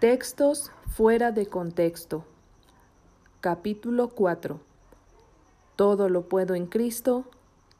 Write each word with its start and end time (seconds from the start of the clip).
Textos 0.00 0.70
fuera 0.86 1.32
de 1.32 1.46
contexto. 1.46 2.22
Capítulo 3.40 4.10
4. 4.10 4.60
Todo 5.74 6.08
lo 6.08 6.28
puedo 6.28 6.54
en 6.54 6.66
Cristo 6.66 7.24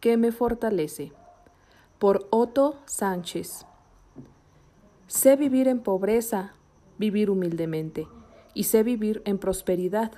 que 0.00 0.16
me 0.16 0.32
fortalece. 0.32 1.12
Por 2.00 2.26
Otto 2.30 2.74
Sánchez. 2.86 3.66
Sé 5.06 5.36
vivir 5.36 5.68
en 5.68 5.78
pobreza, 5.78 6.54
vivir 6.98 7.30
humildemente, 7.30 8.08
y 8.52 8.64
sé 8.64 8.82
vivir 8.82 9.22
en 9.24 9.38
prosperidad. 9.38 10.10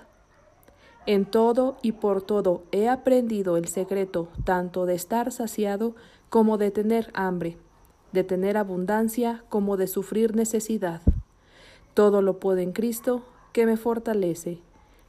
En 1.05 1.27
todo 1.27 1.77
y 1.83 1.93
por 1.93 2.23
todo 2.23 2.63
he 2.73 2.89
aprendido 2.89 3.59
el 3.59 3.69
secreto 3.69 4.29
tanto 4.45 4.87
de 4.87 4.95
estar 4.95 5.33
saciado 5.33 5.95
como 6.31 6.57
de 6.57 6.71
tener 6.71 7.11
hambre, 7.13 7.59
de 8.13 8.25
tener 8.25 8.57
abundancia 8.57 9.45
como 9.51 9.77
de 9.77 9.87
sufrir 9.87 10.35
necesidad. 10.35 11.03
Todo 11.95 12.23
lo 12.23 12.39
puedo 12.39 12.59
en 12.59 12.73
Cristo 12.73 13.23
que 13.53 13.67
me 13.67 13.77
fortalece. 13.77 14.59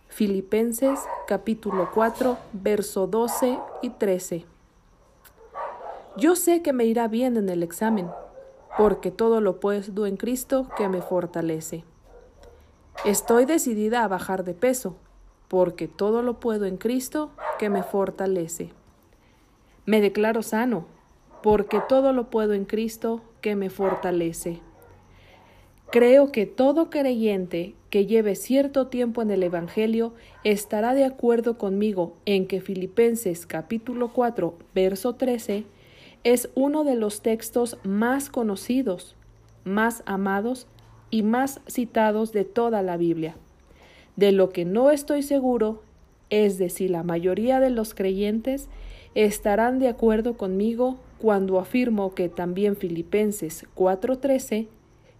Filipenses 0.08 1.00
capítulo 1.28 1.90
4, 1.94 2.38
verso 2.54 3.06
12 3.06 3.60
y 3.84 3.92
13. 3.92 4.46
Yo 6.18 6.36
sé 6.36 6.62
que 6.62 6.74
me 6.74 6.86
irá 6.86 7.08
bien 7.08 7.38
en 7.38 7.50
el 7.50 7.62
examen, 7.64 8.10
porque 8.78 9.12
todo 9.12 9.42
lo 9.42 9.60
puedo 9.60 10.06
en 10.06 10.18
Cristo 10.18 10.68
que 10.76 10.90
me 10.90 11.02
fortalece. 11.02 11.86
Estoy 13.06 13.46
decidida 13.46 14.04
a 14.04 14.08
bajar 14.08 14.44
de 14.44 14.54
peso, 14.54 14.96
porque 15.48 15.88
todo 15.88 16.24
lo 16.24 16.40
puedo 16.40 16.66
en 16.66 16.78
Cristo 16.78 17.30
que 17.60 17.70
me 17.70 17.84
fortalece. 17.84 18.72
Me 19.86 20.02
declaro 20.02 20.42
sano, 20.42 20.86
porque 21.44 21.80
todo 21.88 22.12
lo 22.12 22.30
puedo 22.30 22.54
en 22.54 22.66
Cristo 22.66 23.22
que 23.42 23.56
me 23.56 23.70
fortalece. 23.70 24.62
Creo 25.92 26.32
que 26.32 26.46
todo 26.46 26.90
creyente 26.90 27.76
que 27.90 28.06
lleve 28.06 28.36
cierto 28.36 28.88
tiempo 28.88 29.22
en 29.22 29.30
el 29.30 29.44
Evangelio 29.44 30.14
estará 30.46 30.94
de 30.94 31.04
acuerdo 31.04 31.58
conmigo 31.58 32.16
en 32.26 32.48
que 32.48 32.62
Filipenses 32.62 33.46
capítulo 33.46 34.14
4, 34.14 34.56
verso 34.74 35.16
13 35.16 35.66
es 36.24 36.50
uno 36.56 36.86
de 36.86 36.96
los 36.96 37.22
textos 37.22 37.78
más 37.84 38.30
conocidos, 38.30 39.18
más 39.66 40.02
amados 40.06 40.66
y 41.10 41.24
más 41.24 41.60
citados 41.68 42.32
de 42.32 42.46
toda 42.46 42.82
la 42.84 42.96
Biblia. 42.96 43.36
De 44.16 44.32
lo 44.32 44.52
que 44.52 44.64
no 44.64 44.92
estoy 44.92 45.24
seguro 45.24 45.84
es 46.30 46.58
de 46.58 46.70
si 46.70 46.88
la 46.88 47.04
mayoría 47.04 47.60
de 47.60 47.70
los 47.70 47.94
creyentes 47.94 48.70
estarán 49.14 49.78
de 49.80 49.90
acuerdo 49.90 50.38
conmigo 50.38 51.00
cuando 51.18 51.60
afirmo 51.60 52.16
que 52.16 52.30
también 52.30 52.78
Filipenses 52.78 53.66
4:13 53.76 54.70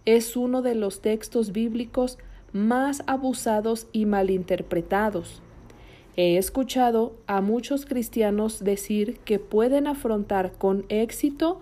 es 0.04 0.36
uno 0.36 0.62
de 0.62 0.74
los 0.74 1.00
textos 1.00 1.52
bíblicos 1.52 2.18
más 2.52 3.02
abusados 3.06 3.86
y 3.92 4.06
malinterpretados. 4.06 5.40
He 6.16 6.36
escuchado 6.36 7.14
a 7.26 7.40
muchos 7.40 7.86
cristianos 7.86 8.62
decir 8.62 9.18
que 9.24 9.38
pueden 9.38 9.86
afrontar 9.86 10.52
con 10.52 10.84
éxito 10.88 11.60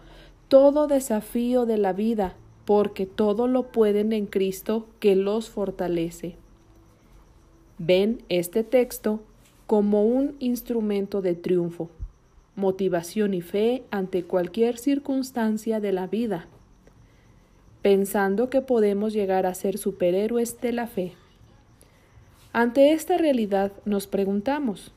todo 0.48 0.88
desafío 0.88 1.66
de 1.66 1.78
la 1.78 1.92
vida 1.92 2.34
porque 2.64 3.06
todo 3.06 3.46
lo 3.46 3.70
pueden 3.70 4.12
en 4.12 4.26
Cristo 4.26 4.86
que 4.98 5.14
los 5.14 5.50
fortalece. 5.50 6.36
Ven 7.78 8.22
este 8.28 8.64
texto 8.64 9.20
como 9.66 10.04
un 10.04 10.34
instrumento 10.40 11.22
de 11.22 11.34
triunfo, 11.34 11.88
motivación 12.56 13.34
y 13.34 13.40
fe 13.40 13.84
ante 13.90 14.24
cualquier 14.24 14.78
circunstancia 14.78 15.78
de 15.78 15.92
la 15.92 16.08
vida 16.08 16.48
pensando 17.82 18.50
que 18.50 18.60
podemos 18.60 19.12
llegar 19.12 19.46
a 19.46 19.54
ser 19.54 19.78
superhéroes 19.78 20.60
de 20.60 20.72
la 20.72 20.86
fe. 20.86 21.14
Ante 22.52 22.92
esta 22.92 23.16
realidad 23.16 23.72
nos 23.84 24.06
preguntamos, 24.06 24.92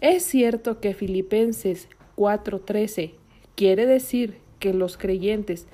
¿es 0.00 0.24
cierto 0.24 0.80
que 0.80 0.94
Filipenses 0.94 1.88
4:13 2.16 3.14
quiere 3.54 3.86
decir 3.86 4.38
que 4.58 4.72
los 4.72 4.96
creyentes 4.96 5.66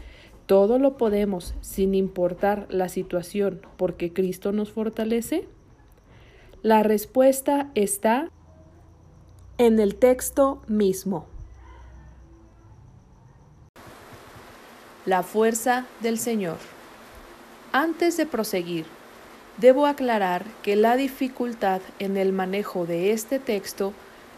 todo 0.47 0.78
lo 0.78 0.97
podemos 0.97 1.55
sin 1.61 1.95
importar 1.95 2.67
la 2.71 2.89
situación 2.89 3.61
porque 3.77 4.12
Cristo 4.12 4.53
nos 4.53 4.71
fortalece? 4.71 5.47
La 6.62 6.83
respuesta 6.83 7.71
está 7.75 8.31
en 9.59 9.78
el 9.81 9.97
texto 9.97 10.62
mismo. 10.67 11.27
La 15.06 15.22
fuerza 15.22 15.87
del 16.00 16.19
Señor. 16.19 16.56
Antes 17.71 18.17
de 18.17 18.27
proseguir, 18.27 18.87
debo 19.56 19.87
aclarar 19.87 20.44
que 20.65 20.75
la 20.75 20.97
dificultad 20.97 21.81
en 22.00 22.17
el 22.17 22.33
manejo 22.33 22.87
de 22.87 23.12
este 23.12 23.39
texto 23.39 23.93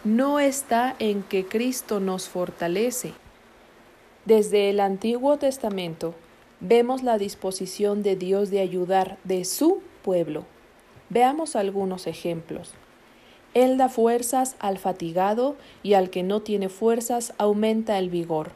no 0.04 0.40
está 0.40 0.94
en 0.98 1.22
que 1.22 1.46
Cristo 1.46 2.00
nos 2.00 2.28
fortalece. 2.28 3.14
Desde 4.26 4.68
el 4.68 4.80
Antiguo 4.80 5.38
Testamento 5.38 6.14
vemos 6.60 7.02
la 7.02 7.16
disposición 7.16 8.02
de 8.02 8.16
Dios 8.16 8.50
de 8.50 8.60
ayudar 8.60 9.16
de 9.24 9.46
su 9.46 9.80
pueblo. 10.04 10.44
Veamos 11.08 11.56
algunos 11.56 12.06
ejemplos. 12.06 12.74
Él 13.54 13.78
da 13.78 13.88
fuerzas 13.88 14.54
al 14.58 14.76
fatigado 14.76 15.56
y 15.82 15.94
al 15.94 16.10
que 16.10 16.22
no 16.22 16.42
tiene 16.42 16.68
fuerzas 16.68 17.32
aumenta 17.38 17.98
el 17.98 18.10
vigor. 18.10 18.50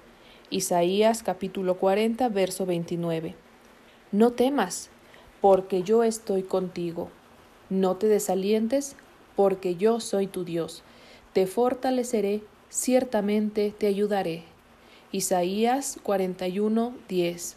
Isaías 0.53 1.23
capítulo 1.23 1.79
40, 1.79 2.29
verso 2.29 2.67
29. 2.67 3.35
No 4.13 4.33
temas, 4.33 4.91
porque 5.41 5.83
yo 5.83 6.05
estoy 6.05 6.43
contigo. 6.43 7.09
No 7.71 7.97
te 7.97 8.07
desalientes, 8.07 8.95
porque 9.35 9.77
yo 9.77 9.99
soy 9.99 10.27
tu 10.27 10.45
Dios. 10.45 10.83
Te 11.33 11.47
fortaleceré, 11.47 12.43
ciertamente 12.69 13.75
te 13.77 13.87
ayudaré. 13.87 14.43
Isaías 15.11 15.99
41, 16.03 16.97
10. 17.09 17.57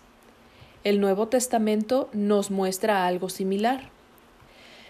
El 0.86 1.02
Nuevo 1.02 1.28
Testamento 1.28 2.10
nos 2.14 2.50
muestra 2.50 3.06
algo 3.08 3.28
similar. 3.28 3.90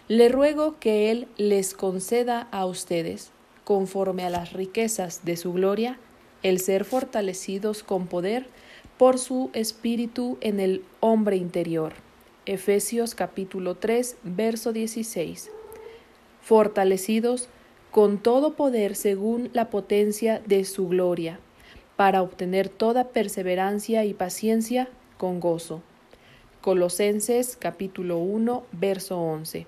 Le 0.10 0.30
ruego 0.30 0.76
que 0.80 1.10
Él 1.10 1.28
les 1.38 1.74
conceda 1.74 2.50
a 2.52 2.68
ustedes, 2.68 3.32
conforme 3.64 4.26
a 4.26 4.30
las 4.30 4.54
riquezas 4.54 5.26
de 5.26 5.38
su 5.38 5.54
gloria, 5.54 5.98
el 6.44 6.60
ser 6.60 6.86
fortalecidos 6.86 7.84
con 7.84 8.08
poder 8.08 8.48
por 8.98 9.20
su 9.20 9.50
espíritu 9.54 10.38
en 10.42 10.60
el 10.60 10.84
hombre 11.00 11.38
interior. 11.38 11.94
Efesios 12.46 13.16
capítulo 13.16 13.76
3, 13.76 14.18
verso 14.24 14.72
16. 14.72 15.50
Fortalecidos 16.42 17.50
con 17.92 18.18
todo 18.18 18.54
poder 18.54 18.96
según 18.96 19.50
la 19.54 19.70
potencia 19.70 20.42
de 20.46 20.66
su 20.66 20.88
gloria, 20.88 21.40
para 21.96 22.22
obtener 22.22 22.70
toda 22.70 23.10
perseverancia 23.10 24.06
y 24.06 24.14
paciencia 24.14 24.90
con 25.18 25.40
gozo. 25.40 25.82
Colosenses 26.62 27.58
capítulo 27.58 28.18
1, 28.18 28.66
verso 28.74 29.20
11. 29.20 29.66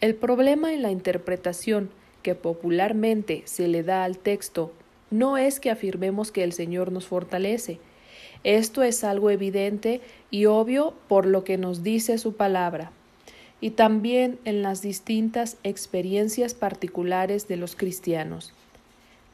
El 0.00 0.14
problema 0.14 0.74
en 0.74 0.82
la 0.82 0.90
interpretación 0.90 1.90
que 2.22 2.34
popularmente 2.34 3.42
se 3.46 3.68
le 3.68 3.82
da 3.82 4.04
al 4.04 4.18
texto 4.18 4.72
no 5.14 5.38
es 5.38 5.60
que 5.60 5.70
afirmemos 5.70 6.32
que 6.32 6.42
el 6.42 6.52
Señor 6.52 6.90
nos 6.90 7.06
fortalece. 7.06 7.78
Esto 8.42 8.82
es 8.82 9.04
algo 9.04 9.30
evidente 9.30 10.00
y 10.30 10.46
obvio 10.46 10.94
por 11.08 11.24
lo 11.24 11.44
que 11.44 11.56
nos 11.56 11.82
dice 11.82 12.18
su 12.18 12.34
palabra, 12.34 12.90
y 13.60 13.70
también 13.70 14.38
en 14.44 14.62
las 14.62 14.82
distintas 14.82 15.56
experiencias 15.62 16.54
particulares 16.54 17.46
de 17.48 17.56
los 17.56 17.76
cristianos. 17.76 18.52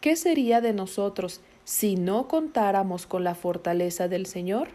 ¿Qué 0.01 0.17
sería 0.17 0.61
de 0.61 0.75
nosotros 0.75 1.41
si 1.65 1.97
no 1.97 2.29
contáramos 2.29 3.07
con 3.07 3.25
la 3.25 3.35
fortaleza 3.35 4.07
del 4.07 4.27
Señor? 4.27 4.69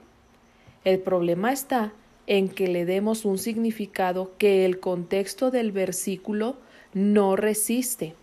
El 0.83 0.99
problema 0.99 1.53
está 1.53 1.93
en 2.27 2.49
que 2.49 2.67
le 2.67 2.85
demos 2.85 3.25
un 3.25 3.37
significado 3.37 4.33
que 4.37 4.65
el 4.65 4.79
contexto 4.79 5.51
del 5.51 5.71
versículo 5.71 6.57
no 6.93 7.35
resiste. 7.35 8.15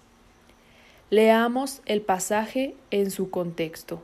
Leamos 1.12 1.82
el 1.84 2.00
pasaje 2.00 2.74
en 2.90 3.10
su 3.10 3.28
contexto. 3.28 4.02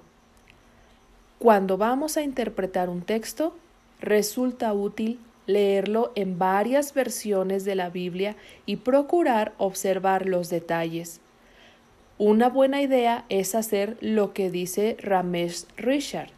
Cuando 1.39 1.79
vamos 1.79 2.19
a 2.19 2.23
interpretar 2.23 2.91
un 2.91 3.01
texto, 3.01 3.57
resulta 3.99 4.75
útil 4.75 5.19
leerlo 5.47 6.13
en 6.17 6.39
varias 6.39 6.93
versiones 6.93 7.65
de 7.65 7.77
la 7.77 7.89
Biblia 7.89 8.37
y 8.67 8.77
procurar 8.77 9.55
observar 9.57 10.27
los 10.27 10.51
detalles. 10.51 11.23
Una 12.19 12.51
buena 12.51 12.83
idea 12.83 13.25
es 13.31 13.55
hacer 13.55 13.97
lo 14.03 14.35
que 14.35 14.51
dice 14.51 14.99
Ramesh 15.01 15.65
Richard, 15.79 16.29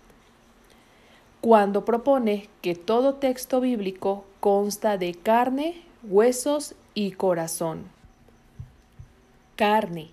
cuando 1.40 1.84
propone 1.84 2.48
que 2.62 2.76
todo 2.76 3.14
texto 3.14 3.60
bíblico 3.60 4.24
consta 4.38 4.98
de 4.98 5.14
carne, 5.14 5.82
huesos 6.04 6.76
y 6.94 7.10
corazón. 7.10 7.86
Carne 9.56 10.12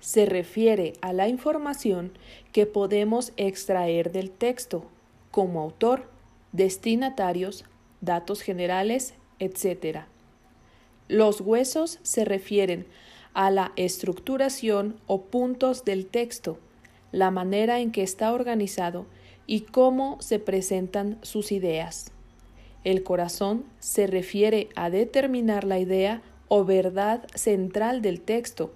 se 0.00 0.26
refiere 0.26 0.94
a 1.02 1.12
la 1.12 1.28
información 1.28 2.12
que 2.52 2.66
podemos 2.66 3.32
extraer 3.36 4.10
del 4.12 4.30
texto, 4.30 4.84
como 5.30 5.60
autor, 5.60 6.08
destinatarios, 6.52 7.64
datos 8.00 8.40
generales, 8.40 9.14
etc. 9.38 10.04
Los 11.08 11.40
huesos 11.40 11.98
se 12.02 12.24
refieren 12.24 12.86
a 13.34 13.50
la 13.50 13.72
estructuración 13.76 14.96
o 15.06 15.22
puntos 15.22 15.84
del 15.84 16.06
texto, 16.06 16.58
la 17.12 17.30
manera 17.30 17.80
en 17.80 17.92
que 17.92 18.02
está 18.02 18.32
organizado 18.32 19.06
y 19.46 19.60
cómo 19.60 20.20
se 20.20 20.38
presentan 20.38 21.18
sus 21.22 21.52
ideas. 21.52 22.12
El 22.84 23.02
corazón 23.02 23.64
se 23.78 24.06
refiere 24.06 24.68
a 24.74 24.90
determinar 24.90 25.64
la 25.64 25.78
idea 25.78 26.22
o 26.48 26.64
verdad 26.64 27.26
central 27.34 28.00
del 28.02 28.20
texto, 28.20 28.72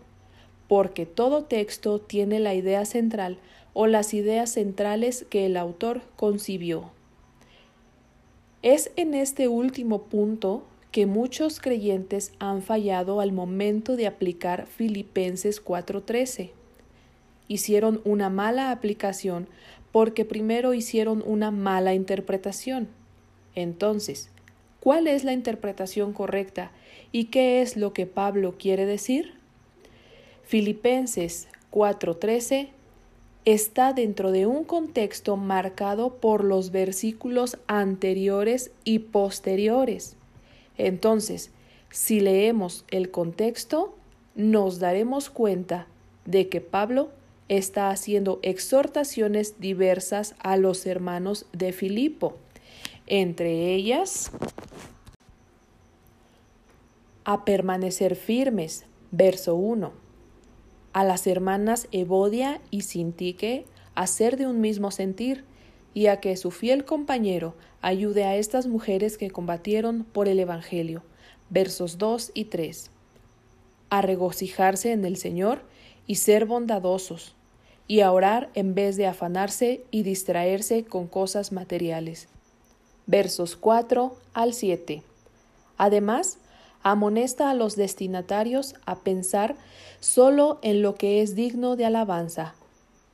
porque 0.69 1.07
todo 1.07 1.45
texto 1.45 2.01
tiene 2.01 2.41
la 2.41 2.55
idea 2.55 2.85
central 2.85 3.39
o 3.73 3.87
las 3.87 4.15
ideas 4.15 4.51
centrales 4.51 5.27
que 5.29 5.47
el 5.47 5.57
autor 5.57 6.03
concibió. 6.17 6.91
Es 8.63 8.91
en 8.97 9.15
este 9.15 9.49
último 9.49 10.05
punto 10.05 10.65
que 10.91 11.07
muchos 11.07 11.61
creyentes 11.61 12.33
han 12.39 12.63
fallado 12.63 13.21
al 13.21 13.33
momento 13.33 13.97
de 13.97 14.07
aplicar 14.07 14.67
Filipenses 14.67 15.61
4:13. 15.63 16.53
Hicieron 17.49 18.01
una 18.05 18.31
mala 18.31 18.71
aplicación 18.71 19.49
porque 19.93 20.25
primero 20.25 20.73
hicieron 20.73 21.23
una 21.27 21.51
mala 21.51 21.95
interpretación. 21.95 22.89
Entonces, 23.55 24.31
¿cuál 24.81 25.09
es 25.09 25.25
la 25.25 25.33
interpretación 25.33 26.13
correcta 26.13 26.71
y 27.13 27.27
qué 27.27 27.61
es 27.61 27.77
lo 27.77 27.93
que 27.93 28.07
Pablo 28.07 28.55
quiere 28.59 28.87
decir? 28.87 29.44
Filipenses 30.47 31.49
4:13 31.71 32.69
está 33.45 33.93
dentro 33.93 34.31
de 34.31 34.47
un 34.47 34.65
contexto 34.65 35.37
marcado 35.37 36.17
por 36.17 36.45
los 36.45 36.71
versículos 36.71 37.59
anteriores 37.67 38.71
y 38.85 39.01
posteriores. 39.01 40.17
Entonces, 40.77 41.51
si 41.91 42.21
leemos 42.21 42.85
el 42.91 43.11
contexto, 43.11 43.95
nos 44.35 44.79
daremos 44.79 45.31
cuenta 45.31 45.87
de 46.25 46.49
que 46.49 46.61
Pablo 46.61 47.11
está 47.49 47.91
haciendo 47.91 48.39
exhortaciones 48.43 49.61
diversas 49.61 50.35
a 50.39 50.57
los 50.57 50.87
hermanos 50.87 51.47
de 51.53 51.73
Filipo, 51.73 52.37
entre 53.07 53.75
ellas 53.75 54.31
a 57.25 57.45
permanecer 57.45 58.17
firmes, 58.17 58.85
verso 59.11 59.55
1, 59.55 60.04
a 60.95 61.05
las 61.05 61.27
hermanas 61.27 61.89
Evodia 61.91 62.61
y 62.71 62.83
Sintique 62.83 63.67
a 63.95 64.07
ser 64.07 64.39
de 64.39 64.47
un 64.47 64.61
mismo 64.61 64.91
sentir, 64.91 65.45
y 65.93 66.07
a 66.07 66.19
que 66.19 66.37
su 66.37 66.51
fiel 66.51 66.85
compañero 66.85 67.55
ayude 67.81 68.25
a 68.25 68.37
estas 68.37 68.67
mujeres 68.67 69.19
que 69.19 69.31
combatieron 69.31 70.05
por 70.05 70.29
el 70.29 70.41
Evangelio. 70.41 71.03
Versos 71.51 71.99
2 71.99 72.33
y 72.35 72.47
3. 72.47 72.91
A 73.91 74.03
regocijarse 74.03 74.93
en 74.93 75.05
el 75.05 75.17
Señor 75.17 75.63
y 76.07 76.17
ser 76.17 76.47
bondadosos, 76.47 77.35
y 77.87 78.01
a 78.01 78.11
orar 78.11 78.51
en 78.55 78.75
vez 78.75 78.97
de 78.97 79.07
afanarse 79.07 79.85
y 79.91 80.03
distraerse 80.03 80.85
con 80.85 81.07
cosas 81.07 81.53
materiales. 81.53 82.29
Versos 83.07 83.57
4 83.57 84.17
al 84.33 84.55
7. 84.55 85.03
Además, 85.77 86.39
amonesta 86.85 87.51
a 87.51 87.55
los 87.55 87.75
destinatarios 87.75 88.75
a 88.85 89.01
pensar 89.01 89.57
solo 90.01 90.61
en 90.63 90.83
lo 90.83 90.95
que 90.95 91.23
es 91.23 91.35
digno 91.35 91.77
de 91.77 91.87
alabanza. 91.87 92.55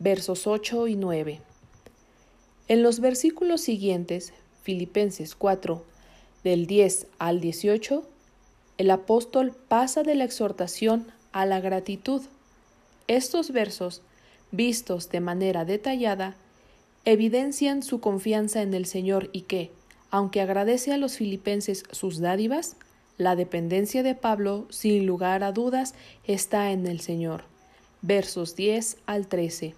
Versos 0.00 0.46
8 0.46 0.88
y 0.88 0.96
9. 0.96 1.40
En 2.68 2.82
los 2.82 3.00
versículos 3.00 3.60
siguientes, 3.60 4.32
Filipenses 4.62 5.34
4, 5.36 5.82
del 6.42 6.66
10 6.66 7.06
al 7.18 7.40
18, 7.40 8.02
el 8.76 8.90
apóstol 8.90 9.54
pasa 9.68 10.02
de 10.02 10.16
la 10.16 10.24
exhortación 10.24 11.06
a 11.32 11.46
la 11.46 11.60
gratitud. 11.60 12.22
Estos 13.06 13.52
versos, 13.52 14.02
vistos 14.50 15.10
de 15.10 15.20
manera 15.20 15.64
detallada, 15.64 16.34
evidencian 17.04 17.82
su 17.82 18.00
confianza 18.00 18.62
en 18.62 18.74
el 18.74 18.86
Señor 18.86 19.30
y 19.32 19.42
que, 19.42 19.70
aunque 20.10 20.40
agradece 20.40 20.92
a 20.92 20.96
los 20.96 21.16
filipenses 21.16 21.84
sus 21.92 22.18
dádivas, 22.18 22.76
la 23.20 23.36
dependencia 23.36 24.02
de 24.02 24.14
Pablo, 24.14 24.66
sin 24.70 25.04
lugar 25.04 25.44
a 25.44 25.52
dudas, 25.52 25.94
está 26.24 26.72
en 26.72 26.86
el 26.86 27.00
Señor. 27.00 27.44
Versos 28.00 28.56
10 28.56 28.96
al 29.04 29.26
13 29.26 29.74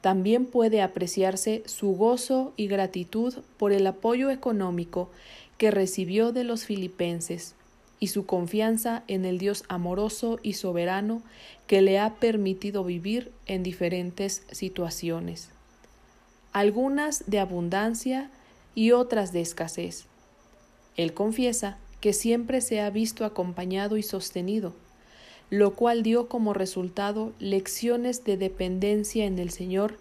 también 0.00 0.46
puede 0.46 0.82
apreciarse 0.82 1.64
su 1.66 1.96
gozo 1.96 2.52
y 2.56 2.68
gratitud 2.68 3.34
por 3.56 3.72
el 3.72 3.84
apoyo 3.88 4.30
económico 4.30 5.10
que 5.58 5.72
recibió 5.72 6.30
de 6.30 6.44
los 6.44 6.64
filipenses 6.64 7.56
y 7.98 8.06
su 8.06 8.24
confianza 8.26 9.02
en 9.08 9.24
el 9.24 9.38
Dios 9.38 9.64
amoroso 9.66 10.38
y 10.44 10.52
soberano 10.52 11.22
que 11.66 11.82
le 11.82 11.98
ha 11.98 12.14
permitido 12.14 12.84
vivir 12.84 13.32
en 13.46 13.64
diferentes 13.64 14.44
situaciones, 14.52 15.48
algunas 16.52 17.24
de 17.26 17.40
abundancia 17.40 18.30
y 18.76 18.92
otras 18.92 19.32
de 19.32 19.40
escasez. 19.40 20.04
Él 20.96 21.12
confiesa 21.12 21.78
que 22.00 22.12
siempre 22.12 22.60
se 22.60 22.80
ha 22.80 22.90
visto 22.90 23.24
acompañado 23.24 23.96
y 23.96 24.02
sostenido 24.02 24.72
lo 25.50 25.74
cual 25.74 26.02
dio 26.02 26.28
como 26.28 26.54
resultado 26.54 27.32
lecciones 27.38 28.24
de 28.24 28.36
dependencia 28.36 29.26
en 29.26 29.38
el 29.38 29.50
Señor 29.50 29.98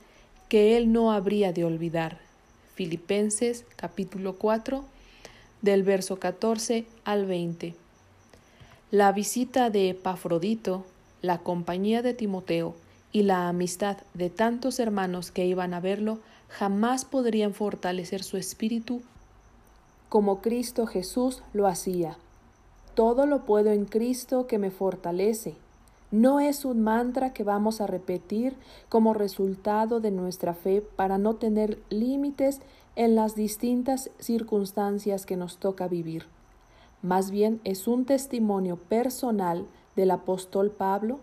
que 0.49 0.77
él 0.77 0.91
no 0.91 1.11
habría 1.11 1.53
de 1.53 1.65
olvidar. 1.65 2.19
Filipenses 2.73 3.65
capítulo 3.75 4.37
4 4.37 4.83
del 5.61 5.83
verso 5.83 6.17
14 6.17 6.85
al 7.03 7.25
20. 7.25 7.75
La 8.91 9.11
visita 9.11 9.69
de 9.69 9.89
Epafrodito, 9.89 10.85
la 11.21 11.39
compañía 11.39 12.01
de 12.01 12.13
Timoteo 12.13 12.75
y 13.11 13.23
la 13.23 13.47
amistad 13.47 13.97
de 14.13 14.29
tantos 14.29 14.79
hermanos 14.79 15.31
que 15.31 15.45
iban 15.45 15.73
a 15.73 15.79
verlo 15.79 16.19
jamás 16.49 17.05
podrían 17.05 17.53
fortalecer 17.53 18.23
su 18.23 18.37
espíritu 18.37 19.01
como 20.09 20.41
Cristo 20.41 20.85
Jesús 20.85 21.43
lo 21.53 21.67
hacía. 21.67 22.17
Todo 22.93 23.25
lo 23.25 23.45
puedo 23.45 23.71
en 23.71 23.85
Cristo 23.85 24.47
que 24.47 24.57
me 24.57 24.71
fortalece. 24.71 25.55
No 26.11 26.39
es 26.39 26.63
un 26.63 26.81
mantra 26.81 27.33
que 27.33 27.43
vamos 27.43 27.81
a 27.81 27.87
repetir 27.87 28.55
como 28.87 29.13
resultado 29.13 29.99
de 29.99 30.11
nuestra 30.11 30.53
fe 30.53 30.81
para 30.81 31.17
no 31.17 31.35
tener 31.35 31.79
límites 31.89 32.61
en 32.95 33.15
las 33.15 33.35
distintas 33.35 34.09
circunstancias 34.19 35.25
que 35.25 35.35
nos 35.35 35.57
toca 35.57 35.87
vivir. 35.87 36.27
Más 37.01 37.31
bien 37.31 37.59
es 37.63 37.87
un 37.87 38.05
testimonio 38.05 38.77
personal 38.77 39.65
del 39.95 40.11
apóstol 40.11 40.71
Pablo 40.71 41.19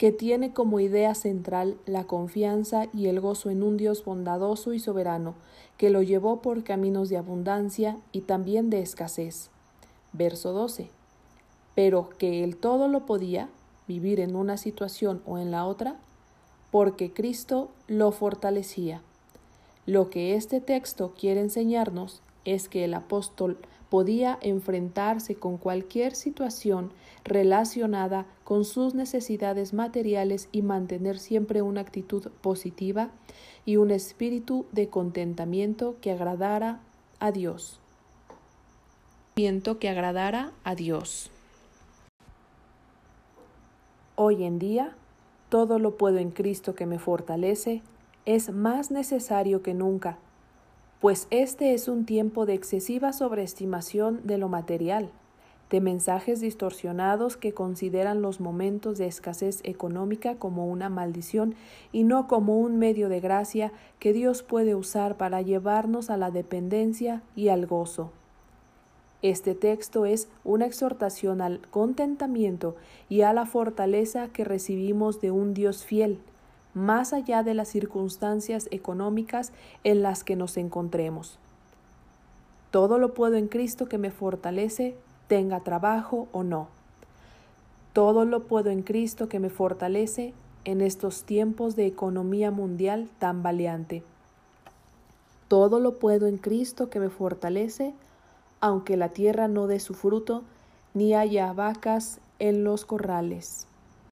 que 0.00 0.10
tiene 0.10 0.52
como 0.52 0.80
idea 0.80 1.14
central 1.14 1.76
la 1.86 2.08
confianza 2.08 2.88
y 2.92 3.06
el 3.06 3.20
gozo 3.20 3.50
en 3.50 3.62
un 3.62 3.76
Dios 3.76 4.04
bondadoso 4.04 4.72
y 4.72 4.80
soberano, 4.80 5.34
que 5.76 5.90
lo 5.90 6.02
llevó 6.02 6.42
por 6.42 6.64
caminos 6.64 7.08
de 7.08 7.18
abundancia 7.18 7.98
y 8.10 8.22
también 8.22 8.68
de 8.68 8.80
escasez. 8.80 9.50
Verso 10.12 10.52
12 10.52 10.90
pero 11.74 12.10
que 12.18 12.44
él 12.44 12.56
todo 12.56 12.88
lo 12.88 13.06
podía, 13.06 13.48
vivir 13.86 14.20
en 14.20 14.36
una 14.36 14.56
situación 14.56 15.22
o 15.26 15.38
en 15.38 15.50
la 15.50 15.64
otra, 15.64 15.96
porque 16.70 17.12
Cristo 17.12 17.70
lo 17.88 18.12
fortalecía. 18.12 19.02
Lo 19.86 20.10
que 20.10 20.34
este 20.34 20.60
texto 20.60 21.14
quiere 21.18 21.40
enseñarnos 21.40 22.20
es 22.44 22.68
que 22.68 22.84
el 22.84 22.94
apóstol 22.94 23.58
podía 23.90 24.38
enfrentarse 24.40 25.34
con 25.34 25.58
cualquier 25.58 26.14
situación 26.14 26.92
relacionada 27.24 28.24
con 28.44 28.64
sus 28.64 28.94
necesidades 28.94 29.74
materiales 29.74 30.48
y 30.52 30.62
mantener 30.62 31.18
siempre 31.18 31.60
una 31.60 31.82
actitud 31.82 32.28
positiva 32.40 33.10
y 33.66 33.76
un 33.76 33.90
espíritu 33.90 34.64
de 34.72 34.88
contentamiento 34.88 35.96
que 36.00 36.12
agradara 36.12 36.80
a 37.18 37.32
Dios. 37.32 37.80
Que 39.34 39.88
agradara 39.88 40.52
a 40.64 40.74
Dios. 40.74 41.30
Hoy 44.14 44.44
en 44.44 44.58
día, 44.58 44.94
todo 45.48 45.78
lo 45.78 45.96
puedo 45.96 46.18
en 46.18 46.30
Cristo 46.30 46.74
que 46.74 46.84
me 46.84 46.98
fortalece, 46.98 47.82
es 48.26 48.52
más 48.52 48.90
necesario 48.90 49.62
que 49.62 49.72
nunca, 49.72 50.18
pues 51.00 51.26
este 51.30 51.72
es 51.72 51.88
un 51.88 52.04
tiempo 52.04 52.44
de 52.44 52.52
excesiva 52.52 53.14
sobreestimación 53.14 54.20
de 54.24 54.36
lo 54.36 54.50
material, 54.50 55.10
de 55.70 55.80
mensajes 55.80 56.40
distorsionados 56.40 57.38
que 57.38 57.54
consideran 57.54 58.20
los 58.20 58.38
momentos 58.38 58.98
de 58.98 59.06
escasez 59.06 59.60
económica 59.64 60.34
como 60.34 60.66
una 60.66 60.90
maldición 60.90 61.54
y 61.90 62.04
no 62.04 62.28
como 62.28 62.58
un 62.58 62.78
medio 62.78 63.08
de 63.08 63.20
gracia 63.20 63.72
que 63.98 64.12
Dios 64.12 64.42
puede 64.42 64.74
usar 64.74 65.16
para 65.16 65.40
llevarnos 65.40 66.10
a 66.10 66.18
la 66.18 66.30
dependencia 66.30 67.22
y 67.34 67.48
al 67.48 67.66
gozo. 67.66 68.12
Este 69.22 69.54
texto 69.54 70.04
es 70.04 70.28
una 70.44 70.66
exhortación 70.66 71.40
al 71.40 71.60
contentamiento 71.70 72.76
y 73.08 73.22
a 73.22 73.32
la 73.32 73.46
fortaleza 73.46 74.28
que 74.28 74.44
recibimos 74.44 75.20
de 75.20 75.30
un 75.30 75.54
Dios 75.54 75.84
fiel, 75.84 76.18
más 76.74 77.12
allá 77.12 77.42
de 77.42 77.54
las 77.54 77.68
circunstancias 77.68 78.68
económicas 78.70 79.52
en 79.84 80.02
las 80.02 80.24
que 80.24 80.36
nos 80.36 80.56
encontremos. 80.56 81.38
Todo 82.70 82.98
lo 82.98 83.14
puedo 83.14 83.36
en 83.36 83.48
Cristo 83.48 83.86
que 83.86 83.98
me 83.98 84.10
fortalece, 84.10 84.94
tenga 85.26 85.60
trabajo 85.60 86.28
o 86.32 86.44
no. 86.44 86.68
Todo 87.92 88.24
lo 88.24 88.44
puedo 88.44 88.70
en 88.70 88.82
Cristo 88.82 89.28
que 89.28 89.40
me 89.40 89.50
fortalece 89.50 90.32
en 90.64 90.80
estos 90.80 91.24
tiempos 91.24 91.74
de 91.74 91.86
economía 91.86 92.50
mundial 92.50 93.08
tan 93.18 93.42
valiante. 93.42 94.04
Todo 95.48 95.80
lo 95.80 95.98
puedo 95.98 96.28
en 96.28 96.36
Cristo 96.36 96.90
que 96.90 97.00
me 97.00 97.10
fortalece, 97.10 97.92
aunque 98.60 98.96
la 98.96 99.08
tierra 99.08 99.48
no 99.48 99.66
dé 99.66 99.80
su 99.80 99.94
fruto, 99.94 100.44
ni 100.94 101.14
haya 101.14 101.52
vacas 101.52 102.20
en 102.38 102.62
los 102.62 102.84
corrales. 102.84 103.66